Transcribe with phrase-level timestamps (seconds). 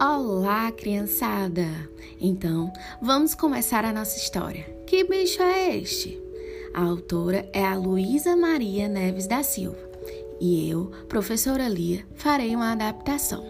[0.00, 1.66] Olá, criançada!
[2.20, 4.64] Então, vamos começar a nossa história.
[4.86, 6.20] Que bicho é este?
[6.74, 9.78] A autora é a Luísa Maria Neves da Silva
[10.40, 13.44] e eu, professora Lia, farei uma adaptação.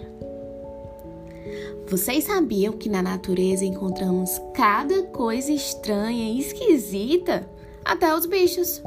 [1.88, 7.48] Vocês sabiam que na natureza encontramos cada coisa estranha e esquisita?
[7.84, 8.82] Até os bichos.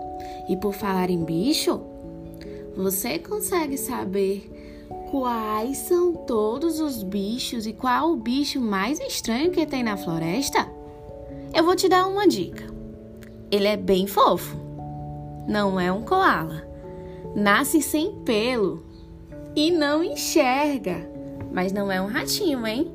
[0.49, 1.81] E por falar em bicho,
[2.75, 4.57] você consegue saber
[5.11, 10.68] quais são todos os bichos e qual o bicho mais estranho que tem na floresta?
[11.54, 12.66] Eu vou te dar uma dica.
[13.50, 14.57] Ele é bem fofo.
[15.47, 16.68] Não é um koala.
[17.33, 18.83] Nasce sem pelo
[19.56, 21.10] e não enxerga.
[21.52, 22.92] Mas não é um ratinho, hein?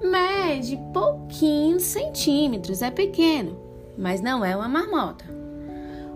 [0.00, 3.58] Mede pouquinhos centímetros, é pequeno,
[3.98, 5.24] mas não é uma marmota.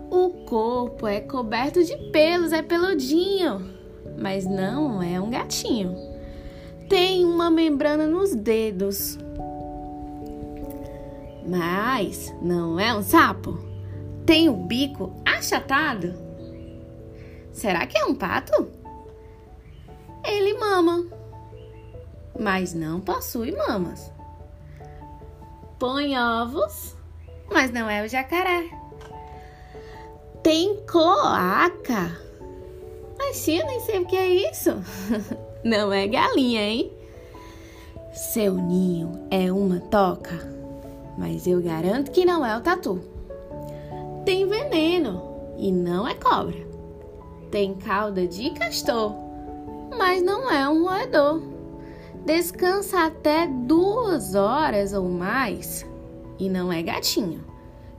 [0.09, 3.82] O corpo é coberto de pelos, é peludinho
[4.17, 5.95] mas não é um gatinho.
[6.89, 9.17] Tem uma membrana nos dedos,
[11.47, 13.57] mas não é um sapo.
[14.25, 16.13] Tem o bico achatado.
[17.51, 18.69] Será que é um pato?
[20.25, 21.05] Ele mama,
[22.39, 24.11] mas não possui mamas.
[25.77, 26.95] Põe ovos,
[27.51, 28.69] mas não é o jacaré.
[30.41, 32.22] Tem cloaca
[33.47, 34.69] Eu nem sei o que é isso.
[35.65, 36.91] Não é galinha, hein?
[38.13, 40.39] Seu ninho é uma toca,
[41.17, 43.01] mas eu garanto que não é o tatu.
[44.23, 45.23] Tem veneno
[45.57, 46.67] e não é cobra.
[47.49, 49.15] Tem cauda de castor,
[49.97, 51.41] mas não é um roedor.
[52.23, 55.83] Descansa até duas horas ou mais
[56.37, 57.43] e não é gatinho.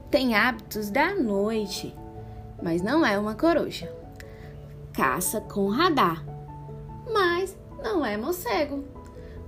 [0.09, 1.93] Tem hábitos da noite,
[2.63, 4.04] mas não é uma coruja.
[4.95, 6.23] Caça com radar,
[7.11, 8.85] mas não é morcego.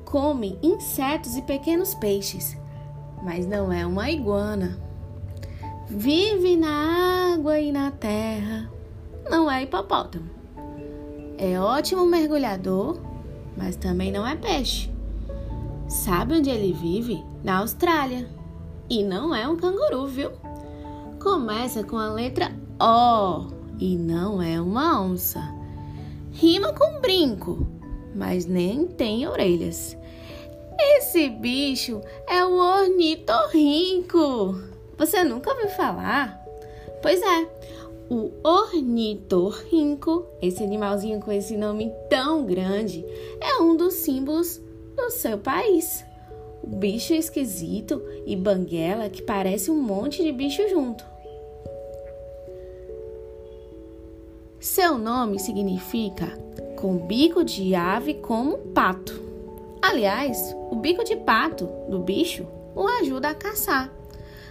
[0.04, 2.58] Come insetos e pequenos peixes,
[3.24, 4.78] mas não é uma iguana.
[5.88, 8.70] Vive na água e na terra,
[9.30, 10.30] não é hipopótamo.
[11.38, 13.00] É ótimo mergulhador,
[13.56, 14.92] mas também não é peixe.
[15.88, 17.24] Sabe onde ele vive?
[17.42, 18.28] Na Austrália.
[18.90, 20.32] E não é um canguru, viu?
[21.22, 25.42] Começa com a letra O e não é uma onça.
[26.32, 27.68] Rima com brinco,
[28.16, 29.98] mas nem tem orelhas.
[30.80, 34.56] Esse bicho é o ornitorrinco.
[34.98, 36.44] Você nunca ouviu falar?
[37.02, 37.48] Pois é,
[38.10, 43.06] o ornitorrinco, esse animalzinho com esse nome tão grande,
[43.42, 44.62] é um dos símbolos
[44.96, 46.06] do seu país.
[46.64, 51.06] O bicho esquisito e banguela que parece um monte de bicho junto.
[54.60, 56.28] Seu nome significa
[56.78, 59.22] com bico de ave como pato.
[59.80, 62.46] Aliás, o bico de pato do bicho
[62.76, 63.92] o ajuda a caçar,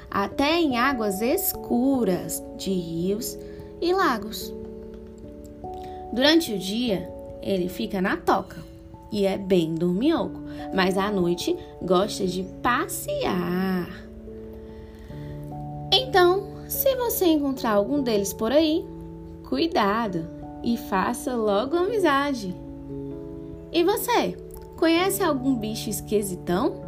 [0.08, 3.36] até em águas escuras de rios
[3.80, 4.54] e lagos.
[6.12, 7.08] Durante o dia,
[7.42, 8.64] ele fica na toca
[9.10, 10.40] e é bem dorminhoco,
[10.72, 14.06] mas à noite gosta de passear.
[15.92, 18.84] Então, se você encontrar algum deles por aí,
[19.46, 20.28] cuidado
[20.62, 22.54] e faça logo amizade.
[23.72, 24.36] E você,
[24.76, 26.84] conhece algum bicho esquisitão?